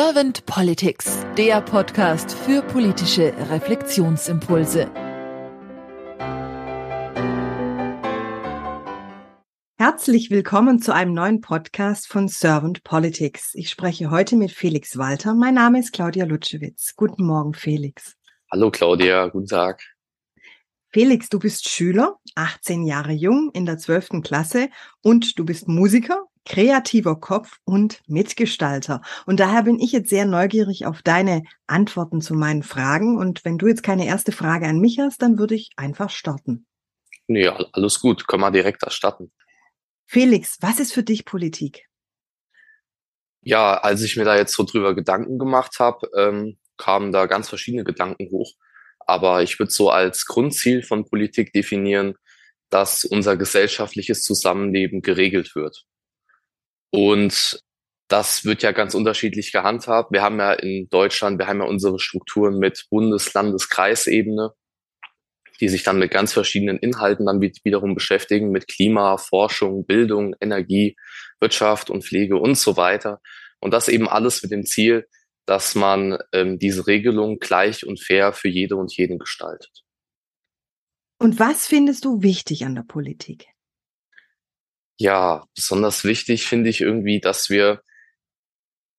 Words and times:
Servant 0.00 0.46
Politics, 0.46 1.26
der 1.36 1.60
Podcast 1.60 2.30
für 2.30 2.62
politische 2.62 3.34
Reflexionsimpulse. 3.50 4.88
Herzlich 9.76 10.30
willkommen 10.30 10.78
zu 10.80 10.94
einem 10.94 11.14
neuen 11.14 11.40
Podcast 11.40 12.06
von 12.06 12.28
Servant 12.28 12.84
Politics. 12.84 13.50
Ich 13.54 13.70
spreche 13.70 14.12
heute 14.12 14.36
mit 14.36 14.52
Felix 14.52 14.96
Walter. 14.96 15.34
Mein 15.34 15.54
Name 15.54 15.80
ist 15.80 15.92
Claudia 15.92 16.26
Lutschewitz. 16.26 16.94
Guten 16.94 17.26
Morgen, 17.26 17.54
Felix. 17.54 18.14
Hallo 18.52 18.70
Claudia, 18.70 19.26
guten 19.26 19.48
Tag. 19.48 19.82
Felix, 20.90 21.28
du 21.28 21.40
bist 21.40 21.68
Schüler, 21.68 22.20
18 22.36 22.84
Jahre 22.84 23.10
jung, 23.10 23.50
in 23.52 23.66
der 23.66 23.78
12. 23.78 24.22
Klasse 24.22 24.68
und 25.02 25.40
du 25.40 25.44
bist 25.44 25.66
Musiker, 25.66 26.27
kreativer 26.44 27.16
Kopf 27.16 27.58
und 27.64 28.00
Mitgestalter. 28.06 29.02
Und 29.26 29.40
daher 29.40 29.62
bin 29.62 29.78
ich 29.80 29.92
jetzt 29.92 30.10
sehr 30.10 30.26
neugierig 30.26 30.86
auf 30.86 31.02
deine 31.02 31.42
Antworten 31.66 32.20
zu 32.20 32.34
meinen 32.34 32.62
Fragen. 32.62 33.18
Und 33.18 33.44
wenn 33.44 33.58
du 33.58 33.66
jetzt 33.66 33.82
keine 33.82 34.06
erste 34.06 34.32
Frage 34.32 34.66
an 34.66 34.80
mich 34.80 34.98
hast, 34.98 35.22
dann 35.22 35.38
würde 35.38 35.54
ich 35.54 35.70
einfach 35.76 36.10
starten. 36.10 36.66
Nee, 37.26 37.48
alles 37.48 38.00
gut. 38.00 38.26
Können 38.26 38.42
wir 38.42 38.50
direkt 38.50 38.82
erstatten. 38.82 39.30
Felix, 40.06 40.56
was 40.60 40.80
ist 40.80 40.94
für 40.94 41.02
dich 41.02 41.24
Politik? 41.24 41.84
Ja, 43.42 43.74
als 43.78 44.02
ich 44.02 44.16
mir 44.16 44.24
da 44.24 44.36
jetzt 44.36 44.54
so 44.54 44.64
drüber 44.64 44.94
Gedanken 44.94 45.38
gemacht 45.38 45.78
habe, 45.78 46.08
ähm, 46.16 46.58
kamen 46.78 47.12
da 47.12 47.26
ganz 47.26 47.48
verschiedene 47.48 47.84
Gedanken 47.84 48.30
hoch. 48.30 48.52
Aber 49.00 49.42
ich 49.42 49.58
würde 49.58 49.70
so 49.70 49.90
als 49.90 50.26
Grundziel 50.26 50.82
von 50.82 51.04
Politik 51.04 51.52
definieren, 51.52 52.14
dass 52.70 53.04
unser 53.04 53.36
gesellschaftliches 53.36 54.22
Zusammenleben 54.22 55.02
geregelt 55.02 55.54
wird. 55.54 55.84
Und 56.90 57.62
das 58.08 58.44
wird 58.44 58.62
ja 58.62 58.72
ganz 58.72 58.94
unterschiedlich 58.94 59.52
gehandhabt. 59.52 60.12
Wir 60.12 60.22
haben 60.22 60.38
ja 60.38 60.52
in 60.52 60.88
Deutschland, 60.88 61.38
wir 61.38 61.46
haben 61.46 61.60
ja 61.60 61.66
unsere 61.66 61.98
Strukturen 61.98 62.58
mit 62.58 62.86
Bundes-, 62.90 63.34
Landes-, 63.34 63.68
Kreisebene, 63.68 64.52
die 65.60 65.68
sich 65.68 65.82
dann 65.82 65.98
mit 65.98 66.10
ganz 66.10 66.32
verschiedenen 66.32 66.78
Inhalten 66.78 67.26
dann 67.26 67.40
wiederum 67.40 67.94
beschäftigen, 67.94 68.50
mit 68.50 68.68
Klima, 68.68 69.18
Forschung, 69.18 69.84
Bildung, 69.84 70.34
Energie, 70.40 70.96
Wirtschaft 71.40 71.90
und 71.90 72.04
Pflege 72.04 72.36
und 72.36 72.56
so 72.56 72.76
weiter. 72.76 73.20
Und 73.60 73.72
das 73.72 73.88
eben 73.88 74.08
alles 74.08 74.42
mit 74.42 74.52
dem 74.52 74.64
Ziel, 74.64 75.06
dass 75.46 75.74
man 75.74 76.18
ähm, 76.32 76.58
diese 76.58 76.86
Regelung 76.86 77.38
gleich 77.38 77.86
und 77.86 78.00
fair 78.02 78.32
für 78.32 78.48
jede 78.48 78.76
und 78.76 78.96
jeden 78.96 79.18
gestaltet. 79.18 79.82
Und 81.18 81.38
was 81.40 81.66
findest 81.66 82.04
du 82.04 82.22
wichtig 82.22 82.64
an 82.64 82.74
der 82.74 82.82
Politik? 82.82 83.48
Ja, 84.98 85.46
besonders 85.54 86.04
wichtig 86.04 86.46
finde 86.46 86.70
ich 86.70 86.80
irgendwie, 86.80 87.20
dass 87.20 87.50
wir 87.50 87.82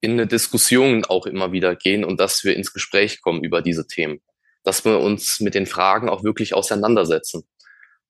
in 0.02 0.11
eine 0.14 0.28
Diskussion 0.28 1.03
auch 1.03 1.25
immer 1.25 1.52
wieder 1.52 1.75
gehen 1.75 2.05
und 2.05 2.19
dass 2.19 2.44
wir 2.45 2.55
ins 2.55 2.73
Gespräch 2.73 3.22
kommen 3.22 3.44
über 3.44 3.61
diese 3.61 3.86
Themen. 3.86 4.22
Dass 4.64 4.86
wir 4.86 5.00
uns 5.00 5.42
mit 5.42 5.55
den 5.55 5.66
Fragen 5.66 6.09
auch 6.09 6.23
wirklich 6.23 6.53
auseinandersetzen. 6.53 7.44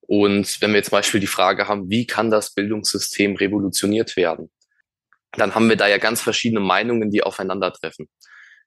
Und 0.02 0.62
wenn 0.62 0.72
wir 0.72 0.78
jetzt 0.78 0.90
zum 0.90 0.98
Beispiel 0.98 1.20
die 1.20 1.28
Frage 1.28 1.68
haben, 1.68 1.90
wie 1.90 2.06
kann 2.06 2.30
das 2.30 2.54
Bildungssystem 2.54 3.36
revolutioniert 3.36 4.16
werden? 4.16 4.52
Dann 5.32 5.56
haben 5.56 5.70
wir 5.70 5.76
da 5.76 5.88
ja 5.88 5.98
ganz 5.98 6.22
verschiedene 6.22 6.60
Meinungen, 6.60 7.12
die 7.12 7.24
aufeinandertreffen. 7.24 8.08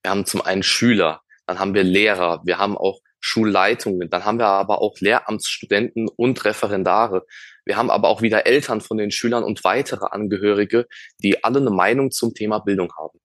Wir 0.02 0.10
haben 0.10 0.26
zum 0.26 0.42
einen 0.42 0.62
Schüler, 0.62 1.20
dann 1.46 1.58
haben 1.58 1.74
wir 1.74 1.84
Lehrer, 1.84 2.42
wir 2.44 2.58
haben 2.58 2.76
auch 2.76 3.00
Schulleitungen, 3.20 4.10
dann 4.10 4.24
haben 4.24 4.38
wir 4.38 4.46
aber 4.46 4.80
auch 4.82 4.98
Lehramtsstudenten 4.98 6.08
und 6.08 6.44
Referendare. 6.44 7.24
Wir 7.64 7.76
haben 7.76 7.90
aber 7.90 8.08
auch 8.08 8.22
wieder 8.22 8.46
Eltern 8.46 8.80
von 8.80 8.98
den 8.98 9.10
Schülern 9.10 9.44
und 9.44 9.64
weitere 9.64 10.06
Angehörige, 10.06 10.86
die 11.22 11.44
alle 11.44 11.60
eine 11.60 11.70
Meinung 11.70 12.10
zum 12.10 12.34
Thema 12.34 12.58
Bildung 12.58 12.92
haben. 12.98 13.20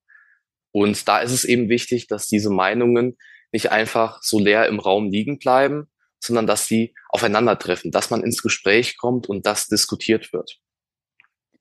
Und 0.71 1.07
da 1.07 1.19
ist 1.19 1.31
es 1.31 1.43
eben 1.43 1.69
wichtig, 1.69 2.07
dass 2.07 2.27
diese 2.27 2.49
Meinungen 2.49 3.17
nicht 3.51 3.71
einfach 3.71 4.21
so 4.21 4.39
leer 4.39 4.67
im 4.67 4.79
Raum 4.79 5.09
liegen 5.09 5.39
bleiben, 5.39 5.89
sondern 6.19 6.47
dass 6.47 6.67
sie 6.67 6.93
aufeinandertreffen, 7.09 7.91
dass 7.91 8.09
man 8.09 8.23
ins 8.23 8.41
Gespräch 8.41 8.97
kommt 8.97 9.27
und 9.27 9.45
das 9.45 9.67
diskutiert 9.67 10.33
wird. 10.33 10.59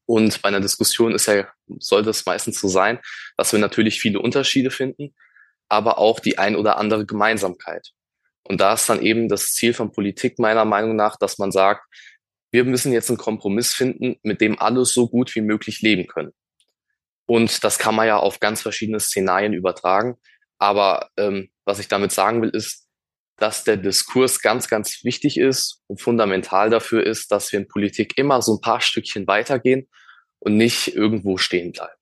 Und 0.07 0.41
bei 0.43 0.49
einer 0.49 0.61
Diskussion 0.61 1.15
ist 1.15 1.27
ja, 1.27 1.49
sollte 1.79 2.11
es 2.11 2.27
meistens 2.27 2.61
so 2.61 2.69
sein, 2.69 3.01
dass 3.37 3.53
wir 3.53 3.59
natürlich 3.59 4.01
viele 4.01 4.21
Unterschiede 4.21 4.71
finden, 4.71 5.15
aber 5.69 5.99
auch 5.99 6.21
die 6.21 6.39
ein 6.39 6.55
oder 6.57 6.79
andere 6.79 7.07
Gemeinsamkeit. 7.07 7.91
Und 8.45 8.61
da 8.61 8.75
ist 8.75 8.89
dann 8.89 9.03
eben 9.03 9.29
das 9.29 9.55
Ziel 9.55 9.75
von 9.75 9.91
Politik 9.91 10.39
meiner 10.39 10.65
Meinung 10.65 10.95
nach, 10.95 11.17
dass 11.17 11.39
man 11.39 11.51
sagt, 11.51 11.85
wir 12.57 12.65
müssen 12.65 12.91
jetzt 12.91 13.11
einen 13.11 13.19
Kompromiss 13.19 13.75
finden, 13.75 14.17
mit 14.23 14.41
dem 14.41 14.59
alle 14.59 14.87
so 14.87 15.11
gut 15.11 15.35
wie 15.35 15.43
möglich 15.43 15.83
leben 15.83 16.07
können. 16.07 16.33
Und 17.27 17.63
das 17.65 17.79
kann 17.79 17.95
man 17.95 18.07
ja 18.07 18.17
auf 18.17 18.41
ganz 18.41 18.63
verschiedene 18.63 18.99
Szenarien 18.99 19.53
übertragen. 19.53 20.17
Aber 20.57 21.11
ähm, 21.19 21.51
was 21.67 21.81
ich 21.81 21.89
damit 21.89 22.13
sagen 22.13 22.41
will, 22.41 22.49
ist, 22.49 22.89
dass 23.37 23.65
der 23.65 23.77
Diskurs 23.77 24.41
ganz, 24.41 24.69
ganz 24.69 25.05
wichtig 25.05 25.37
ist 25.37 25.83
und 25.87 26.01
fundamental 26.01 26.71
dafür 26.71 27.05
ist, 27.05 27.31
dass 27.31 27.53
wir 27.53 27.61
in 27.61 27.69
Politik 27.69 28.17
immer 28.17 28.41
so 28.41 28.55
ein 28.55 28.63
paar 28.63 28.81
Stückchen 28.81 29.27
weitergehen 29.27 29.87
und 30.39 30.57
nicht 30.57 30.95
irgendwo 30.95 31.37
stehen 31.37 31.73
bleiben. 31.73 31.93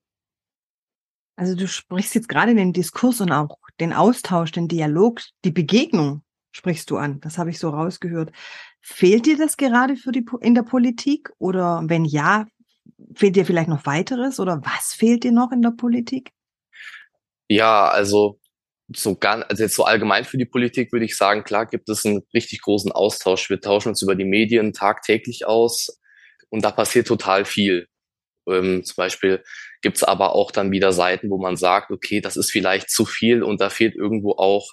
Also 1.34 1.56
du 1.56 1.66
sprichst 1.66 2.14
jetzt 2.14 2.28
gerade 2.28 2.54
den 2.54 2.72
Diskurs 2.72 3.20
und 3.20 3.32
auch 3.32 3.58
den 3.80 3.92
Austausch, 3.92 4.52
den 4.52 4.68
Dialog, 4.68 5.20
die 5.44 5.50
Begegnung 5.50 6.22
sprichst 6.54 6.90
du 6.90 6.96
an. 6.96 7.20
Das 7.20 7.36
habe 7.36 7.50
ich 7.50 7.58
so 7.58 7.68
rausgehört. 7.68 8.32
Fehlt 8.80 9.26
dir 9.26 9.36
das 9.36 9.56
gerade 9.56 9.96
für 9.96 10.12
die, 10.12 10.24
in 10.40 10.54
der 10.54 10.62
Politik? 10.62 11.30
Oder 11.38 11.82
wenn 11.86 12.04
ja, 12.04 12.46
fehlt 13.14 13.36
dir 13.36 13.44
vielleicht 13.44 13.68
noch 13.68 13.86
weiteres? 13.86 14.38
Oder 14.38 14.62
was 14.64 14.94
fehlt 14.94 15.24
dir 15.24 15.32
noch 15.32 15.50
in 15.52 15.62
der 15.62 15.72
Politik? 15.72 16.30
Ja, 17.48 17.88
also 17.88 18.38
so 18.94 19.16
ganz, 19.16 19.44
also 19.48 19.64
jetzt 19.64 19.74
so 19.74 19.84
allgemein 19.84 20.24
für 20.24 20.38
die 20.38 20.44
Politik 20.44 20.92
würde 20.92 21.06
ich 21.06 21.16
sagen, 21.16 21.42
klar 21.42 21.66
gibt 21.66 21.88
es 21.88 22.04
einen 22.04 22.22
richtig 22.32 22.62
großen 22.62 22.92
Austausch. 22.92 23.50
Wir 23.50 23.60
tauschen 23.60 23.88
uns 23.88 24.02
über 24.02 24.14
die 24.14 24.24
Medien 24.24 24.72
tagtäglich 24.72 25.46
aus 25.46 26.00
und 26.50 26.64
da 26.64 26.70
passiert 26.70 27.08
total 27.08 27.44
viel. 27.44 27.88
Ähm, 28.46 28.84
zum 28.84 28.96
Beispiel 28.96 29.42
gibt 29.82 29.96
es 29.96 30.04
aber 30.04 30.34
auch 30.34 30.50
dann 30.50 30.70
wieder 30.70 30.92
Seiten, 30.92 31.30
wo 31.30 31.38
man 31.38 31.56
sagt, 31.56 31.90
okay, 31.90 32.20
das 32.20 32.36
ist 32.36 32.50
vielleicht 32.50 32.90
zu 32.90 33.06
viel 33.06 33.42
und 33.42 33.60
da 33.60 33.70
fehlt 33.70 33.96
irgendwo 33.96 34.32
auch 34.32 34.72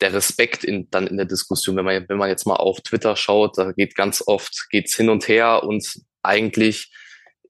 der 0.00 0.12
Respekt 0.12 0.64
in, 0.64 0.88
dann 0.90 1.06
in 1.06 1.16
der 1.16 1.26
Diskussion. 1.26 1.76
Wenn 1.76 1.84
man, 1.84 2.08
wenn 2.08 2.18
man 2.18 2.28
jetzt 2.28 2.46
mal 2.46 2.56
auf 2.56 2.80
Twitter 2.80 3.16
schaut, 3.16 3.58
da 3.58 3.72
geht 3.72 3.94
ganz 3.94 4.22
oft, 4.26 4.68
geht's 4.70 4.96
hin 4.96 5.08
und 5.08 5.28
her 5.28 5.62
und 5.64 5.84
eigentlich 6.22 6.92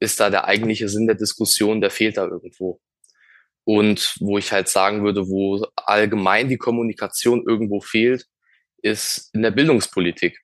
ist 0.00 0.20
da 0.20 0.30
der 0.30 0.46
eigentliche 0.46 0.88
Sinn 0.88 1.06
der 1.06 1.16
Diskussion, 1.16 1.80
der 1.80 1.90
fehlt 1.90 2.16
da 2.16 2.26
irgendwo. 2.26 2.80
Und 3.64 4.16
wo 4.20 4.38
ich 4.38 4.52
halt 4.52 4.68
sagen 4.68 5.04
würde, 5.04 5.28
wo 5.28 5.66
allgemein 5.76 6.48
die 6.48 6.56
Kommunikation 6.56 7.44
irgendwo 7.46 7.80
fehlt, 7.80 8.24
ist 8.80 9.30
in 9.34 9.42
der 9.42 9.50
Bildungspolitik. 9.50 10.38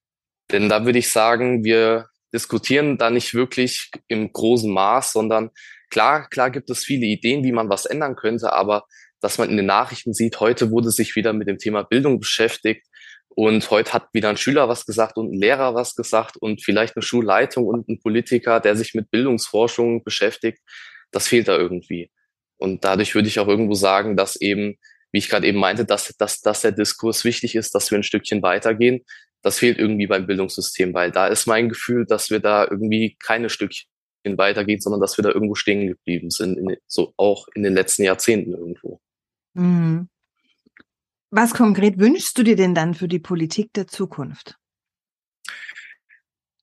Denn 0.51 0.69
da 0.69 0.85
würde 0.85 0.99
ich 0.99 1.11
sagen, 1.11 1.65
wir 1.65 2.09
diskutieren 2.35 2.99
da 2.99 3.11
nicht 3.11 3.33
wirklich 3.33 3.91
im 4.09 4.33
großen 4.33 4.71
Maß, 4.71 5.13
sondern 5.13 5.51
klar, 5.91 6.29
klar 6.29 6.51
gibt 6.51 6.69
es 6.69 6.85
viele 6.85 7.07
Ideen, 7.07 7.45
wie 7.45 7.53
man 7.53 7.71
was 7.71 7.87
ändern 7.87 8.17
könnte, 8.17 8.53
aber 8.53 8.85
dass 9.25 9.39
man 9.39 9.49
in 9.49 9.57
den 9.57 9.65
Nachrichten 9.65 10.13
sieht, 10.13 10.39
heute 10.39 10.71
wurde 10.71 10.91
sich 10.91 11.17
wieder 11.17 11.33
mit 11.33 11.49
dem 11.49 11.57
Thema 11.57 11.83
Bildung 11.83 12.21
beschäftigt 12.21 12.87
und 13.29 13.71
heute 13.71 13.95
hat 13.95 14.09
wieder 14.13 14.29
ein 14.29 14.37
Schüler 14.37 14.69
was 14.69 14.85
gesagt 14.85 15.17
und 15.17 15.33
ein 15.33 15.39
Lehrer 15.39 15.75
was 15.75 15.95
gesagt 15.95 16.37
und 16.37 16.63
vielleicht 16.63 16.95
eine 16.95 17.03
Schulleitung 17.03 17.65
und 17.65 17.89
ein 17.89 17.99
Politiker, 18.01 18.61
der 18.61 18.77
sich 18.77 18.93
mit 18.93 19.11
Bildungsforschung 19.11 20.05
beschäftigt. 20.05 20.59
Das 21.11 21.27
fehlt 21.27 21.49
da 21.49 21.57
irgendwie. 21.57 22.11
Und 22.59 22.85
dadurch 22.85 23.15
würde 23.15 23.29
ich 23.29 23.41
auch 23.41 23.49
irgendwo 23.49 23.73
sagen, 23.73 24.15
dass 24.15 24.37
eben, 24.37 24.77
wie 25.11 25.19
ich 25.19 25.31
gerade 25.31 25.47
eben 25.47 25.59
meinte, 25.59 25.87
dass, 25.87 26.15
dass, 26.19 26.43
dass 26.43 26.61
der 26.61 26.73
Diskurs 26.73 27.25
wichtig 27.25 27.55
ist, 27.55 27.75
dass 27.75 27.91
wir 27.91 27.99
ein 27.99 28.05
Stückchen 28.05 28.43
weitergehen. 28.43 29.07
Das 29.41 29.59
fehlt 29.59 29.79
irgendwie 29.79 30.07
beim 30.07 30.27
Bildungssystem, 30.27 30.93
weil 30.93 31.11
da 31.11 31.29
ist 31.29 31.47
mein 31.47 31.71
Gefühl, 31.71 32.05
dass 32.05 32.29
wir 32.29 32.41
da 32.41 32.69
irgendwie 32.71 33.17
keine 33.25 33.49
Stückchen 33.49 33.89
weitergehen, 34.37 34.81
sondern 34.81 35.01
dass 35.01 35.17
wir 35.17 35.23
da 35.23 35.31
irgendwo 35.31 35.55
stehen 35.55 35.87
geblieben 35.89 36.29
sind, 36.31 36.59
in, 36.59 36.77
so 36.87 37.15
auch 37.17 37.47
in 37.55 37.63
den 37.63 37.73
letzten 37.73 38.05
Jahrzehnten 38.05 38.53
irgendwo. 38.53 39.01
Mhm. 39.55 40.09
Was 41.31 41.55
konkret 41.55 41.99
wünschst 41.99 42.39
du 42.39 42.43
dir 42.45 42.55
denn 42.55 42.75
dann 42.75 42.95
für 42.95 43.09
die 43.09 43.19
Politik 43.19 43.73
der 43.73 43.89
Zukunft? 43.89 44.57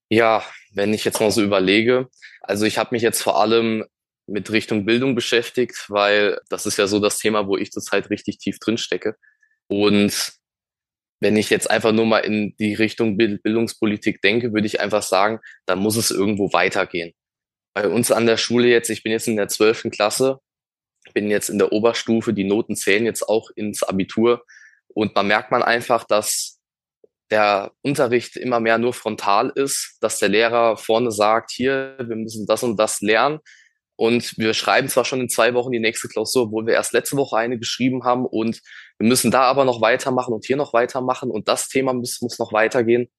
Ja, 0.10 0.44
wenn 0.74 0.94
ich 0.94 1.04
jetzt 1.04 1.20
mal 1.20 1.32
so 1.32 1.42
überlege, 1.42 2.10
also 2.42 2.66
ich 2.66 2.78
habe 2.78 2.90
mich 2.94 3.02
jetzt 3.02 3.22
vor 3.22 3.40
allem 3.42 3.86
mit 4.28 4.52
Richtung 4.52 4.86
Bildung 4.86 5.16
beschäftigt, 5.16 5.86
weil 5.90 6.40
das 6.50 6.66
ist 6.66 6.78
ja 6.78 6.88
so 6.88 7.00
das 7.00 7.18
Thema, 7.18 7.48
wo 7.48 7.58
ich 7.58 7.72
zurzeit 7.72 8.10
richtig 8.10 8.38
tief 8.38 8.60
drin 8.60 8.78
stecke. 8.78 9.16
Und 9.68 10.34
wenn 11.22 11.38
ich 11.38 11.50
jetzt 11.50 11.70
einfach 11.70 11.92
nur 11.92 12.06
mal 12.06 12.20
in 12.20 12.56
die 12.58 12.74
Richtung 12.74 13.18
Bildungspolitik 13.18 14.22
denke, 14.22 14.54
würde 14.54 14.68
ich 14.68 14.80
einfach 14.80 15.04
sagen, 15.04 15.40
da 15.66 15.76
muss 15.76 15.96
es 15.96 16.12
irgendwo 16.12 16.52
weitergehen. 16.54 17.14
Bei 17.74 17.88
uns 17.88 18.12
an 18.12 18.26
der 18.26 18.38
Schule 18.38 18.68
jetzt, 18.68 18.90
ich 18.90 19.04
bin 19.04 19.12
jetzt 19.12 19.28
in 19.28 19.38
der 19.38 19.48
zwölften 19.48 19.92
Klasse 19.92 20.40
bin 21.14 21.30
jetzt 21.30 21.50
in 21.50 21.58
der 21.58 21.72
Oberstufe, 21.72 22.34
die 22.34 22.44
Noten 22.44 22.76
zählen 22.76 23.06
jetzt 23.06 23.28
auch 23.28 23.50
ins 23.56 23.84
Abitur. 23.84 24.44
Und 24.94 25.16
man 25.16 25.28
merkt 25.28 25.52
man 25.52 25.64
einfach, 25.64 26.04
dass 26.04 26.60
der 27.32 27.72
Unterricht 27.82 28.36
immer 28.36 28.60
mehr 28.60 28.78
nur 28.78 28.94
frontal 28.94 29.52
ist, 29.56 29.98
dass 30.02 30.20
der 30.20 30.30
Lehrer 30.30 30.78
vorne 30.78 31.12
sagt, 31.12 31.52
hier, 31.52 31.96
wir 31.98 32.16
müssen 32.16 32.46
das 32.46 32.62
und 32.64 32.78
das 32.78 33.02
lernen. 33.02 33.40
Und 33.96 34.38
wir 34.38 34.54
schreiben 34.54 34.90
zwar 34.90 35.06
schon 35.06 35.22
in 35.22 35.30
zwei 35.30 35.54
Wochen 35.54 35.72
die 35.72 35.80
nächste 35.80 36.08
Klausur, 36.08 36.44
obwohl 36.44 36.66
wir 36.66 36.74
erst 36.74 36.92
letzte 36.92 37.18
Woche 37.18 37.38
eine 37.38 37.60
geschrieben 37.60 38.04
haben 38.04 38.26
und 38.26 38.60
wir 38.98 39.08
müssen 39.08 39.32
da 39.32 39.44
aber 39.44 39.64
noch 39.64 39.80
weitermachen 39.80 40.34
und 40.34 40.46
hier 40.46 40.58
noch 40.58 40.74
weitermachen 40.74 41.30
und 41.30 41.48
das 41.48 41.70
Thema 41.70 41.94
muss, 41.94 42.20
muss 42.22 42.40
noch 42.40 42.52
weitergehen. 42.52 43.10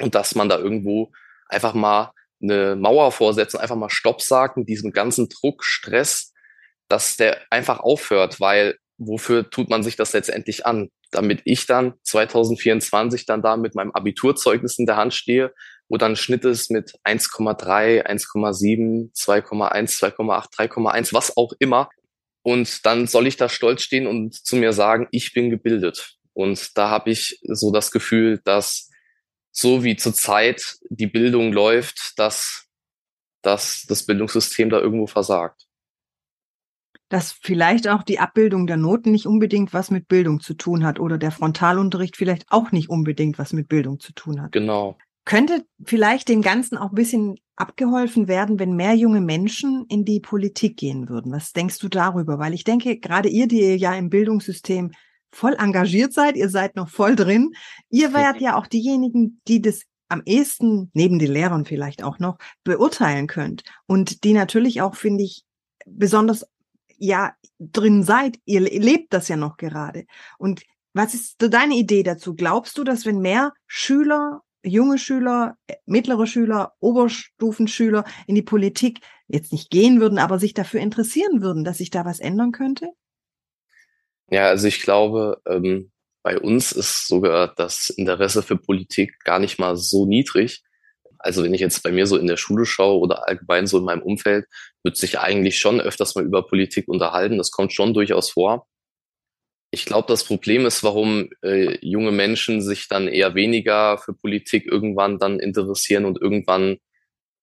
Und 0.00 0.14
dass 0.14 0.34
man 0.34 0.48
da 0.48 0.58
irgendwo 0.58 1.12
einfach 1.48 1.72
mal 1.72 2.12
eine 2.42 2.76
Mauer 2.76 3.12
vorsetzen, 3.12 3.58
einfach 3.58 3.76
mal 3.76 3.90
Stopp 3.90 4.20
sagt 4.20 4.56
mit 4.56 4.68
diesem 4.68 4.92
ganzen 4.92 5.28
Druck, 5.28 5.64
Stress, 5.64 6.27
dass 6.88 7.16
der 7.16 7.38
einfach 7.50 7.80
aufhört, 7.80 8.40
weil 8.40 8.78
wofür 8.98 9.48
tut 9.48 9.70
man 9.70 9.82
sich 9.82 9.96
das 9.96 10.12
letztendlich 10.12 10.66
an? 10.66 10.90
Damit 11.10 11.42
ich 11.44 11.66
dann 11.66 11.94
2024 12.02 13.24
dann 13.24 13.42
da 13.42 13.56
mit 13.56 13.74
meinem 13.74 13.92
Abiturzeugnis 13.92 14.78
in 14.78 14.86
der 14.86 14.96
Hand 14.96 15.14
stehe, 15.14 15.54
wo 15.88 15.96
dann 15.96 16.16
Schnitt 16.16 16.44
ist 16.44 16.70
mit 16.70 16.92
1,3, 17.04 18.04
1,7, 18.04 19.12
2,1, 19.14 19.98
2,8, 19.98 20.54
3,1, 20.54 21.14
was 21.14 21.36
auch 21.36 21.52
immer. 21.58 21.88
Und 22.42 22.84
dann 22.84 23.06
soll 23.06 23.26
ich 23.26 23.36
da 23.36 23.48
stolz 23.48 23.82
stehen 23.82 24.06
und 24.06 24.34
zu 24.34 24.56
mir 24.56 24.72
sagen, 24.72 25.08
ich 25.12 25.32
bin 25.32 25.50
gebildet. 25.50 26.16
Und 26.34 26.76
da 26.76 26.90
habe 26.90 27.10
ich 27.10 27.40
so 27.42 27.72
das 27.72 27.90
Gefühl, 27.90 28.40
dass 28.44 28.90
so 29.50 29.82
wie 29.82 29.96
zurzeit 29.96 30.76
die 30.88 31.06
Bildung 31.06 31.52
läuft, 31.52 32.12
dass, 32.16 32.66
dass 33.42 33.84
das 33.88 34.04
Bildungssystem 34.04 34.70
da 34.70 34.78
irgendwo 34.78 35.06
versagt 35.06 35.67
dass 37.08 37.32
vielleicht 37.32 37.88
auch 37.88 38.02
die 38.02 38.18
Abbildung 38.18 38.66
der 38.66 38.76
Noten 38.76 39.12
nicht 39.12 39.26
unbedingt 39.26 39.72
was 39.72 39.90
mit 39.90 40.08
Bildung 40.08 40.40
zu 40.40 40.54
tun 40.54 40.84
hat 40.84 41.00
oder 41.00 41.18
der 41.18 41.30
Frontalunterricht 41.30 42.16
vielleicht 42.16 42.46
auch 42.50 42.70
nicht 42.72 42.90
unbedingt 42.90 43.38
was 43.38 43.52
mit 43.52 43.68
Bildung 43.68 43.98
zu 44.00 44.12
tun 44.12 44.42
hat. 44.42 44.52
Genau. 44.52 44.96
Könnte 45.24 45.64
vielleicht 45.84 46.28
dem 46.28 46.42
Ganzen 46.42 46.78
auch 46.78 46.90
ein 46.90 46.94
bisschen 46.94 47.36
abgeholfen 47.56 48.28
werden, 48.28 48.58
wenn 48.58 48.76
mehr 48.76 48.94
junge 48.94 49.20
Menschen 49.20 49.84
in 49.88 50.04
die 50.04 50.20
Politik 50.20 50.76
gehen 50.76 51.08
würden? 51.08 51.32
Was 51.32 51.52
denkst 51.52 51.78
du 51.78 51.88
darüber? 51.88 52.38
Weil 52.38 52.54
ich 52.54 52.64
denke, 52.64 52.98
gerade 52.98 53.28
ihr, 53.28 53.46
die 53.46 53.60
ihr 53.60 53.76
ja 53.76 53.94
im 53.94 54.10
Bildungssystem 54.10 54.92
voll 55.30 55.54
engagiert 55.58 56.12
seid, 56.12 56.36
ihr 56.36 56.48
seid 56.48 56.76
noch 56.76 56.88
voll 56.88 57.14
drin, 57.14 57.52
ihr 57.90 58.14
wärt 58.14 58.40
ja 58.40 58.56
auch 58.56 58.66
diejenigen, 58.66 59.40
die 59.48 59.60
das 59.60 59.82
am 60.08 60.22
ehesten, 60.24 60.90
neben 60.94 61.18
den 61.18 61.30
Lehrern 61.30 61.66
vielleicht 61.66 62.02
auch 62.02 62.18
noch, 62.18 62.38
beurteilen 62.64 63.26
könnt. 63.26 63.62
Und 63.86 64.24
die 64.24 64.32
natürlich 64.32 64.80
auch, 64.80 64.94
finde 64.94 65.24
ich, 65.24 65.44
besonders 65.84 66.46
ja 66.98 67.34
drin 67.58 68.02
seid, 68.02 68.38
ihr 68.44 68.60
lebt 68.60 69.12
das 69.12 69.28
ja 69.28 69.36
noch 69.36 69.56
gerade. 69.56 70.04
Und 70.38 70.62
was 70.94 71.14
ist 71.14 71.36
deine 71.38 71.74
Idee 71.74 72.02
dazu? 72.02 72.34
Glaubst 72.34 72.76
du, 72.78 72.84
dass 72.84 73.06
wenn 73.06 73.20
mehr 73.20 73.52
Schüler, 73.66 74.42
junge 74.64 74.98
Schüler, 74.98 75.56
äh, 75.66 75.76
mittlere 75.86 76.26
Schüler, 76.26 76.74
Oberstufenschüler 76.80 78.04
in 78.26 78.34
die 78.34 78.42
Politik 78.42 79.00
jetzt 79.28 79.52
nicht 79.52 79.70
gehen 79.70 80.00
würden, 80.00 80.18
aber 80.18 80.38
sich 80.38 80.54
dafür 80.54 80.80
interessieren 80.80 81.42
würden, 81.42 81.64
dass 81.64 81.78
sich 81.78 81.90
da 81.90 82.04
was 82.04 82.20
ändern 82.20 82.52
könnte? 82.52 82.88
Ja, 84.30 84.48
also 84.48 84.66
ich 84.66 84.82
glaube, 84.82 85.40
ähm, 85.46 85.90
bei 86.22 86.38
uns 86.38 86.72
ist 86.72 87.06
sogar 87.06 87.54
das 87.54 87.90
Interesse 87.90 88.42
für 88.42 88.56
Politik 88.56 89.20
gar 89.24 89.38
nicht 89.38 89.58
mal 89.58 89.76
so 89.76 90.04
niedrig. 90.04 90.62
Also 91.18 91.42
wenn 91.42 91.54
ich 91.54 91.60
jetzt 91.60 91.82
bei 91.82 91.90
mir 91.90 92.06
so 92.06 92.16
in 92.16 92.26
der 92.26 92.36
Schule 92.36 92.66
schaue 92.66 92.98
oder 92.98 93.26
allgemein 93.28 93.66
so 93.66 93.78
in 93.78 93.84
meinem 93.84 94.02
Umfeld, 94.02 94.46
wird 94.82 94.96
sich 94.96 95.18
eigentlich 95.18 95.58
schon 95.58 95.80
öfters 95.80 96.14
mal 96.14 96.24
über 96.24 96.46
Politik 96.46 96.88
unterhalten. 96.88 97.38
Das 97.38 97.50
kommt 97.50 97.72
schon 97.72 97.94
durchaus 97.94 98.30
vor. 98.30 98.66
Ich 99.70 99.84
glaube, 99.84 100.08
das 100.08 100.24
Problem 100.24 100.64
ist, 100.64 100.82
warum 100.82 101.28
äh, 101.42 101.76
junge 101.86 102.12
Menschen 102.12 102.62
sich 102.62 102.88
dann 102.88 103.06
eher 103.06 103.34
weniger 103.34 103.98
für 103.98 104.14
Politik 104.14 104.66
irgendwann 104.66 105.18
dann 105.18 105.40
interessieren 105.40 106.06
und 106.06 106.20
irgendwann 106.20 106.78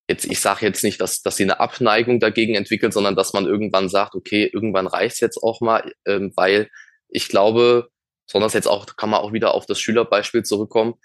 jetzt, 0.10 0.25
ich 0.25 0.39
sage 0.39 0.66
jetzt 0.66 0.83
nicht, 0.83 1.01
dass, 1.01 1.22
dass 1.22 1.38
sie 1.38 1.44
eine 1.44 1.60
Abneigung 1.60 2.19
dagegen 2.19 2.56
entwickelt, 2.56 2.94
sondern 2.94 3.16
dass 3.16 3.33
man 3.33 3.45
irgendwann 3.45 3.89
sagt, 3.89 4.16
okay, 4.16 4.50
irgendwann 4.51 4.88
reicht's 4.88 5.19
jetzt 5.19 5.38
auch 5.38 5.62
mal, 5.62 5.94
ähm, 6.06 6.31
weil 6.36 6.69
ich 7.10 7.27
glaube, 7.27 7.89
besonders 8.27 8.54
jetzt 8.54 8.68
auch, 8.68 8.86
kann 8.95 9.10
man 9.10 9.22
auch 9.22 9.33
wieder 9.33 9.54
auf 9.54 9.66
das 9.66 9.80
Schülerbeispiel 9.80 10.44
zurückkommen, 10.44 10.95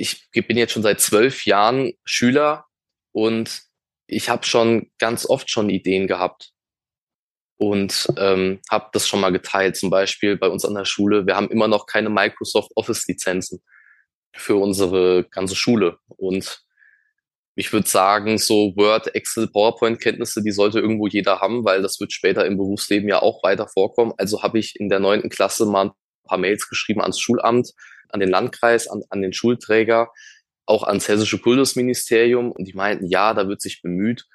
ich 0.00 0.30
bin 0.46 0.56
jetzt 0.56 0.72
schon 0.72 0.82
seit 0.82 1.00
zwölf 1.00 1.44
Jahren 1.44 1.92
Schüler 2.04 2.64
und 3.12 3.62
ich 4.06 4.28
habe 4.28 4.46
schon 4.46 4.90
ganz 4.98 5.26
oft 5.26 5.50
schon 5.50 5.68
Ideen 5.68 6.06
gehabt 6.06 6.52
und 7.58 8.08
ähm, 8.16 8.60
habe 8.70 8.88
das 8.92 9.06
schon 9.06 9.20
mal 9.20 9.30
geteilt. 9.30 9.76
Zum 9.76 9.90
Beispiel 9.90 10.36
bei 10.36 10.48
uns 10.48 10.64
an 10.64 10.74
der 10.74 10.86
Schule, 10.86 11.26
wir 11.26 11.36
haben 11.36 11.50
immer 11.50 11.68
noch 11.68 11.86
keine 11.86 12.08
Microsoft 12.08 12.70
Office 12.76 13.06
Lizenzen 13.06 13.62
für 14.34 14.56
unsere 14.56 15.24
ganze 15.24 15.54
Schule 15.54 15.98
und 16.06 16.62
ich 17.56 17.70
würde 17.72 17.88
sagen, 17.88 18.38
so 18.38 18.72
Word, 18.76 19.14
Excel, 19.14 19.48
PowerPoint-Kenntnisse, 19.48 20.42
die 20.42 20.52
sollte 20.52 20.80
irgendwo 20.80 21.08
jeder 21.08 21.40
haben, 21.40 21.64
weil 21.64 21.82
das 21.82 22.00
wird 22.00 22.12
später 22.12 22.46
im 22.46 22.56
Berufsleben 22.56 23.08
ja 23.08 23.20
auch 23.20 23.42
weiter 23.42 23.68
vorkommen. 23.68 24.14
Also 24.16 24.42
habe 24.42 24.58
ich 24.58 24.80
in 24.80 24.88
der 24.88 25.00
neunten 25.00 25.28
Klasse 25.28 25.66
mal 25.66 25.86
ein 25.86 25.92
paar 26.30 26.38
Mails 26.38 26.68
geschrieben 26.68 27.02
ans 27.02 27.20
Schulamt, 27.20 27.72
an 28.08 28.20
den 28.20 28.30
Landkreis, 28.30 28.88
an, 28.88 29.02
an 29.10 29.20
den 29.20 29.32
Schulträger, 29.32 30.10
auch 30.66 30.84
ans 30.84 31.08
Hessische 31.08 31.38
Kultusministerium 31.38 32.52
und 32.52 32.66
die 32.66 32.74
meinten, 32.74 33.06
ja, 33.06 33.34
da 33.34 33.48
wird 33.48 33.60
sich 33.60 33.82
bemüht. 33.82 34.26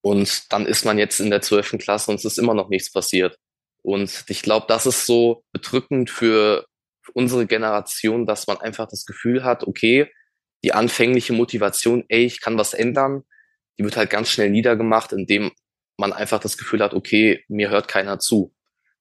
Und 0.00 0.52
dann 0.52 0.64
ist 0.64 0.84
man 0.84 0.98
jetzt 0.98 1.20
in 1.20 1.30
der 1.30 1.42
zwölften 1.42 1.78
Klasse 1.78 2.10
und 2.10 2.18
es 2.18 2.24
ist 2.24 2.38
immer 2.38 2.54
noch 2.54 2.68
nichts 2.68 2.92
passiert. 2.92 3.36
Und 3.82 4.24
ich 4.28 4.42
glaube, 4.42 4.66
das 4.68 4.86
ist 4.86 5.06
so 5.06 5.44
bedrückend 5.52 6.10
für 6.10 6.66
unsere 7.14 7.46
Generation, 7.46 8.26
dass 8.26 8.46
man 8.46 8.58
einfach 8.58 8.86
das 8.86 9.04
Gefühl 9.06 9.44
hat, 9.44 9.64
okay, 9.64 10.10
die 10.64 10.72
anfängliche 10.72 11.32
Motivation, 11.32 12.04
ey, 12.08 12.24
ich 12.24 12.40
kann 12.40 12.58
was 12.58 12.74
ändern, 12.74 13.22
die 13.78 13.84
wird 13.84 13.96
halt 13.96 14.10
ganz 14.10 14.30
schnell 14.30 14.50
niedergemacht, 14.50 15.12
indem 15.12 15.52
man 15.96 16.12
einfach 16.12 16.40
das 16.40 16.58
Gefühl 16.58 16.82
hat, 16.82 16.94
okay, 16.94 17.44
mir 17.48 17.70
hört 17.70 17.88
keiner 17.88 18.18
zu. 18.18 18.54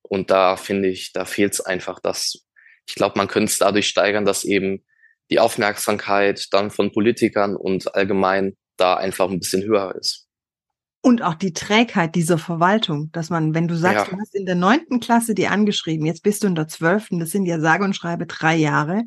Und 0.08 0.32
da 0.32 0.56
finde 0.56 0.90
ich, 0.90 1.12
da 1.14 1.26
fehlt 1.26 1.54
es 1.54 1.62
einfach, 1.62 2.00
dass 2.00 2.48
ich 2.88 2.96
glaube, 2.96 3.18
man 3.18 3.28
könnte 3.28 3.52
es 3.52 3.60
dadurch 3.60 3.88
steigern, 3.88 4.26
dass 4.26 4.44
eben 4.44 4.84
die 5.30 5.40
Aufmerksamkeit 5.40 6.48
dann 6.52 6.72
von 6.72 6.92
Politikern 6.92 7.56
und 7.56 7.94
allgemein 7.96 8.56
da 8.78 8.96
einfach 8.96 9.30
ein 9.30 9.40
bisschen 9.40 9.64
höher 9.64 9.94
ist. 9.96 10.26
Und 11.02 11.22
auch 11.22 11.36
die 11.36 11.54
Trägheit 11.54 12.16
dieser 12.16 12.38
Verwaltung, 12.38 13.12
dass 13.12 13.30
man, 13.30 13.54
wenn 13.54 13.68
du 13.68 13.76
sagst, 13.76 14.08
ja. 14.08 14.12
du 14.12 14.20
hast 14.20 14.36
in 14.36 14.46
der 14.46 14.56
neunten 14.56 15.00
Klasse 15.00 15.36
die 15.36 15.48
angeschrieben, 15.48 16.06
jetzt 16.06 16.24
bist 16.24 16.44
du 16.44 16.48
in 16.48 16.56
der 16.56 16.68
zwölften, 16.68 17.20
das 17.20 17.30
sind 17.30 17.46
ja 17.46 17.60
sage 17.60 17.84
und 17.84 17.96
schreibe 17.96 18.26
drei 18.26 18.56
Jahre. 18.56 19.04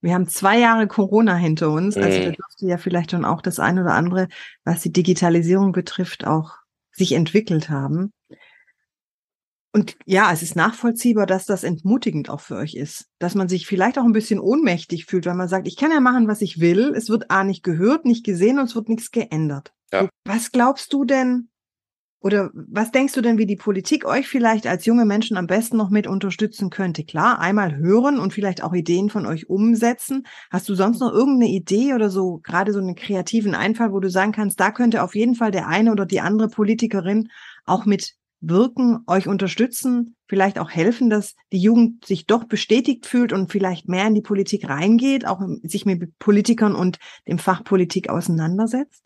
Wir 0.00 0.14
haben 0.14 0.28
zwei 0.28 0.58
Jahre 0.58 0.86
Corona 0.86 1.36
hinter 1.36 1.70
uns, 1.70 1.96
also 1.96 2.18
mhm. 2.18 2.24
da 2.24 2.30
dürfte 2.30 2.66
ja 2.66 2.78
vielleicht 2.78 3.10
schon 3.10 3.24
auch 3.24 3.42
das 3.42 3.58
eine 3.58 3.82
oder 3.82 3.94
andere, 3.94 4.28
was 4.64 4.80
die 4.80 4.92
Digitalisierung 4.92 5.72
betrifft, 5.72 6.26
auch 6.26 6.56
sich 6.90 7.12
entwickelt 7.12 7.68
haben. 7.68 8.12
Und 9.72 9.96
ja, 10.04 10.32
es 10.32 10.42
ist 10.42 10.56
nachvollziehbar, 10.56 11.26
dass 11.26 11.46
das 11.46 11.62
entmutigend 11.62 12.28
auch 12.28 12.40
für 12.40 12.56
euch 12.56 12.74
ist, 12.74 13.06
dass 13.20 13.36
man 13.36 13.48
sich 13.48 13.66
vielleicht 13.66 13.98
auch 13.98 14.04
ein 14.04 14.12
bisschen 14.12 14.40
ohnmächtig 14.40 15.06
fühlt, 15.06 15.26
weil 15.26 15.36
man 15.36 15.48
sagt, 15.48 15.68
ich 15.68 15.76
kann 15.76 15.92
ja 15.92 16.00
machen, 16.00 16.26
was 16.26 16.42
ich 16.42 16.60
will, 16.60 16.92
es 16.96 17.08
wird 17.08 17.30
A 17.30 17.44
nicht 17.44 17.62
gehört, 17.62 18.04
nicht 18.04 18.24
gesehen 18.24 18.58
und 18.58 18.64
es 18.64 18.74
wird 18.74 18.88
nichts 18.88 19.12
geändert. 19.12 19.72
Ja. 19.92 20.08
Was 20.24 20.50
glaubst 20.50 20.92
du 20.92 21.04
denn, 21.04 21.50
oder 22.20 22.50
was 22.52 22.90
denkst 22.90 23.12
du 23.14 23.20
denn, 23.20 23.38
wie 23.38 23.46
die 23.46 23.56
Politik 23.56 24.04
euch 24.04 24.28
vielleicht 24.28 24.66
als 24.66 24.86
junge 24.86 25.04
Menschen 25.04 25.36
am 25.36 25.46
besten 25.46 25.76
noch 25.76 25.88
mit 25.88 26.08
unterstützen 26.08 26.70
könnte? 26.70 27.04
Klar, 27.04 27.38
einmal 27.38 27.76
hören 27.76 28.18
und 28.18 28.32
vielleicht 28.32 28.64
auch 28.64 28.74
Ideen 28.74 29.08
von 29.08 29.24
euch 29.24 29.48
umsetzen. 29.48 30.26
Hast 30.50 30.68
du 30.68 30.74
sonst 30.74 30.98
noch 30.98 31.12
irgendeine 31.12 31.52
Idee 31.52 31.94
oder 31.94 32.10
so, 32.10 32.40
gerade 32.42 32.72
so 32.72 32.80
einen 32.80 32.96
kreativen 32.96 33.54
Einfall, 33.54 33.92
wo 33.92 34.00
du 34.00 34.10
sagen 34.10 34.32
kannst, 34.32 34.58
da 34.58 34.72
könnte 34.72 35.04
auf 35.04 35.14
jeden 35.14 35.36
Fall 35.36 35.52
der 35.52 35.68
eine 35.68 35.92
oder 35.92 36.06
die 36.06 36.20
andere 36.20 36.48
Politikerin 36.48 37.28
auch 37.64 37.86
mit 37.86 38.16
wirken, 38.40 39.00
euch 39.06 39.28
unterstützen, 39.28 40.16
vielleicht 40.28 40.58
auch 40.58 40.70
helfen, 40.70 41.10
dass 41.10 41.34
die 41.52 41.60
Jugend 41.60 42.04
sich 42.04 42.26
doch 42.26 42.44
bestätigt 42.44 43.06
fühlt 43.06 43.32
und 43.32 43.52
vielleicht 43.52 43.88
mehr 43.88 44.06
in 44.06 44.14
die 44.14 44.22
Politik 44.22 44.68
reingeht, 44.68 45.26
auch 45.26 45.40
sich 45.62 45.84
mit 45.84 46.18
Politikern 46.18 46.74
und 46.74 46.98
dem 47.28 47.38
Fach 47.38 47.64
Politik 47.64 48.08
auseinandersetzt? 48.08 49.04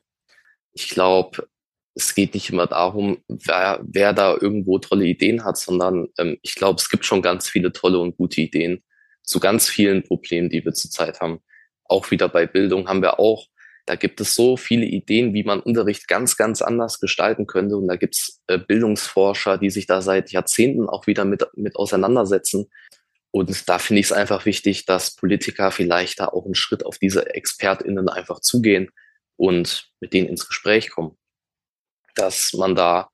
Ich 0.72 0.88
glaube, 0.88 1.48
es 1.94 2.14
geht 2.14 2.34
nicht 2.34 2.50
immer 2.50 2.66
darum, 2.66 3.18
wer, 3.28 3.80
wer 3.84 4.12
da 4.12 4.36
irgendwo 4.40 4.78
tolle 4.78 5.06
Ideen 5.06 5.44
hat, 5.44 5.56
sondern 5.56 6.08
ähm, 6.18 6.38
ich 6.42 6.54
glaube, 6.56 6.80
es 6.80 6.88
gibt 6.88 7.04
schon 7.04 7.22
ganz 7.22 7.48
viele 7.48 7.72
tolle 7.72 7.98
und 7.98 8.16
gute 8.16 8.40
Ideen 8.40 8.82
zu 9.22 9.40
ganz 9.40 9.68
vielen 9.68 10.02
Problemen, 10.02 10.50
die 10.50 10.64
wir 10.64 10.72
zurzeit 10.72 11.20
haben. 11.20 11.40
Auch 11.84 12.10
wieder 12.10 12.28
bei 12.28 12.46
Bildung 12.46 12.88
haben 12.88 13.02
wir 13.02 13.18
auch 13.18 13.46
da 13.86 13.96
gibt 13.96 14.20
es 14.20 14.34
so 14.34 14.56
viele 14.56 14.86
Ideen, 14.86 15.34
wie 15.34 15.44
man 15.44 15.60
Unterricht 15.60 16.08
ganz, 16.08 16.36
ganz 16.36 16.62
anders 16.62 17.00
gestalten 17.00 17.46
könnte. 17.46 17.76
Und 17.76 17.88
da 17.88 17.96
gibt 17.96 18.16
es 18.16 18.42
äh, 18.46 18.58
Bildungsforscher, 18.58 19.58
die 19.58 19.70
sich 19.70 19.86
da 19.86 20.00
seit 20.00 20.30
Jahrzehnten 20.32 20.88
auch 20.88 21.06
wieder 21.06 21.24
mit, 21.24 21.46
mit 21.54 21.76
auseinandersetzen. 21.76 22.70
Und 23.30 23.68
da 23.68 23.78
finde 23.78 24.00
ich 24.00 24.06
es 24.06 24.12
einfach 24.12 24.46
wichtig, 24.46 24.86
dass 24.86 25.16
Politiker 25.16 25.70
vielleicht 25.70 26.20
da 26.20 26.26
auch 26.26 26.44
einen 26.44 26.54
Schritt 26.54 26.86
auf 26.86 26.98
diese 26.98 27.34
ExpertInnen 27.34 28.08
einfach 28.08 28.40
zugehen 28.40 28.90
und 29.36 29.90
mit 30.00 30.12
denen 30.12 30.28
ins 30.28 30.46
Gespräch 30.46 30.90
kommen. 30.90 31.18
Dass 32.14 32.52
man 32.54 32.74
da 32.74 33.10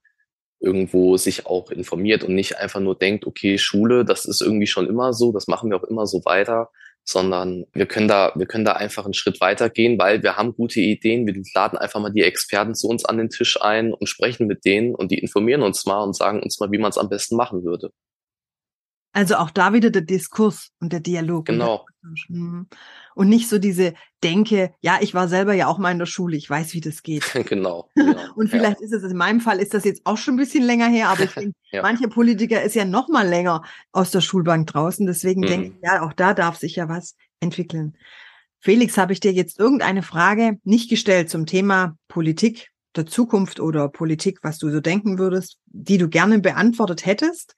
irgendwo 0.61 1.17
sich 1.17 1.47
auch 1.47 1.71
informiert 1.71 2.23
und 2.23 2.35
nicht 2.35 2.59
einfach 2.59 2.81
nur 2.81 2.97
denkt, 2.97 3.27
okay, 3.27 3.59
Schule, 3.59 4.05
das 4.05 4.27
ist 4.27 4.43
irgendwie 4.43 4.67
schon 4.67 4.87
immer 4.87 5.15
so, 5.15 5.33
das 5.33 5.47
machen 5.49 5.71
wir 5.71 5.79
auch 5.79 5.85
immer 5.85 6.07
so 6.07 6.23
weiter, 6.27 6.71
sondern 7.11 7.67
wir 7.73 7.87
können 7.87 8.09
da, 8.09 8.33
wir 8.37 8.47
können 8.47 8.65
da 8.65 8.73
einfach 8.73 9.05
einen 9.05 9.15
Schritt 9.15 9.41
weitergehen, 9.41 9.99
weil 9.99 10.23
wir 10.23 10.37
haben 10.37 10.55
gute 10.55 10.81
Ideen. 10.81 11.27
Wir 11.27 11.35
laden 11.55 11.79
einfach 11.79 12.01
mal 12.01 12.13
die 12.13 12.23
Experten 12.23 12.75
zu 12.75 12.89
uns 12.89 13.05
an 13.05 13.19
den 13.19 13.29
Tisch 13.29 13.61
ein 13.61 13.93
und 13.93 14.09
sprechen 14.09 14.47
mit 14.47 14.65
denen 14.65 14.95
und 14.95 15.11
die 15.11 15.19
informieren 15.19 15.63
uns 15.63 15.87
mal 15.87 16.03
und 16.03 16.17
sagen 16.17 16.43
uns 16.43 16.61
mal, 16.61 16.71
wie 16.71 16.79
man 16.79 16.91
es 16.91 16.99
am 16.99 17.09
besten 17.09 17.37
machen 17.37 17.65
würde. 17.65 17.91
Also 19.13 19.37
auch 19.37 19.51
da 19.51 19.73
wieder 19.73 19.91
der 19.91 20.03
Diskurs 20.03 20.71
und 20.79 20.93
der 20.93 21.01
Dialog. 21.01 21.47
Genau. 21.47 21.85
Mhm. 22.29 22.69
Und 23.15 23.29
nicht 23.29 23.49
so 23.49 23.59
diese 23.59 23.95
Denke, 24.23 24.73
ja, 24.81 24.99
ich 25.01 25.15
war 25.15 25.27
selber 25.27 25.53
ja 25.53 25.67
auch 25.67 25.79
mal 25.79 25.91
in 25.91 25.99
der 25.99 26.07
Schule, 26.07 26.37
ich 26.37 26.49
weiß, 26.49 26.75
wie 26.75 26.81
das 26.81 27.03
geht. 27.03 27.25
genau, 27.49 27.89
genau. 27.95 28.21
Und 28.37 28.49
vielleicht 28.49 28.81
ja. 28.81 28.87
ist 28.87 28.93
es, 28.93 29.03
in 29.03 29.17
meinem 29.17 29.41
Fall 29.41 29.59
ist 29.59 29.75
das 29.75 29.85
jetzt 29.85 30.03
auch 30.05 30.17
schon 30.17 30.35
ein 30.35 30.39
bisschen 30.39 30.65
länger 30.65 30.87
her, 30.87 31.09
aber 31.09 31.25
ich 31.25 31.31
denke, 31.35 31.57
ja. 31.73 31.83
manche 31.83 32.09
Politiker 32.09 32.63
ist 32.63 32.77
ja 32.77 32.85
noch 32.85 33.09
mal 33.09 33.29
länger 33.29 33.63
aus 33.93 34.13
der 34.13 34.21
Schulbank 34.21 34.69
draußen. 34.69 35.07
Deswegen 35.07 35.41
mhm. 35.41 35.47
denke 35.47 35.67
ich, 35.69 35.75
ja, 35.83 36.03
auch 36.03 36.13
da 36.13 36.33
darf 36.33 36.57
sich 36.57 36.77
ja 36.77 36.89
was 36.89 37.17
entwickeln. 37.41 37.97
Felix, 38.61 38.97
habe 38.97 39.13
ich 39.13 39.21
dir 39.21 39.33
jetzt 39.33 39.59
irgendeine 39.59 40.03
Frage 40.03 40.59
nicht 40.65 40.89
gestellt 40.89 41.31
zum 41.31 41.47
Thema 41.47 41.97
Politik 42.09 42.71
der 42.97 43.07
Zukunft 43.07 43.61
oder 43.61 43.89
Politik, 43.89 44.41
was 44.43 44.59
du 44.59 44.71
so 44.71 44.81
denken 44.81 45.19
würdest, 45.19 45.59
die 45.67 45.99
du 45.99 46.09
gerne 46.09 46.41
beantwortet 46.41 47.07
hättest? 47.07 47.57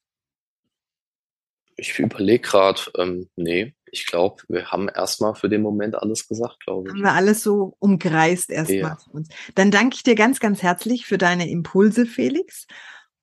Ich 1.82 1.98
überlege 1.98 2.38
gerade, 2.38 2.80
ähm, 2.96 3.28
nee, 3.34 3.74
ich 3.90 4.06
glaube, 4.06 4.42
wir 4.48 4.70
haben 4.70 4.88
erstmal 4.88 5.34
für 5.34 5.48
den 5.48 5.62
Moment 5.62 5.96
alles 5.96 6.28
gesagt, 6.28 6.60
glaube 6.60 6.88
ich. 6.88 6.94
Haben 6.94 7.02
wir 7.02 7.12
alles 7.12 7.42
so 7.42 7.74
umkreist 7.80 8.50
erstmal 8.50 8.78
ja. 8.78 8.98
für 9.04 9.10
uns. 9.10 9.28
Dann 9.56 9.72
danke 9.72 9.96
ich 9.96 10.04
dir 10.04 10.14
ganz, 10.14 10.38
ganz 10.38 10.62
herzlich 10.62 11.06
für 11.06 11.18
deine 11.18 11.50
Impulse, 11.50 12.06
Felix, 12.06 12.68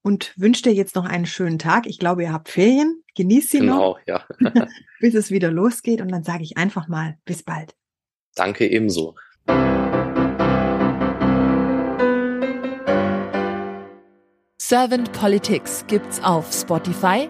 und 0.02 0.34
wünsche 0.36 0.64
dir 0.64 0.74
jetzt 0.74 0.96
noch 0.96 1.06
einen 1.06 1.26
schönen 1.26 1.58
Tag. 1.58 1.88
Ich 1.88 2.00
glaube, 2.00 2.24
ihr 2.24 2.34
habt 2.34 2.50
Ferien. 2.50 3.02
Genießt 3.16 3.50
sie 3.50 3.60
genau, 3.60 3.94
noch. 3.94 4.06
Genau, 4.06 4.20
ja. 4.42 4.68
bis 5.00 5.16
es 5.16 5.32
wieder 5.32 5.52
losgeht. 5.52 6.02
Und 6.02 6.12
dann 6.12 6.24
sage 6.24 6.44
ich 6.44 6.58
einfach 6.58 6.90
mal, 6.90 7.18
bis 7.24 7.44
bald. 7.44 7.76
Danke 8.36 8.68
ebenso. 8.68 9.16
Servant 14.58 15.14
Politics 15.14 15.86
gibt's 15.88 16.22
auf 16.22 16.54
Spotify 16.54 17.30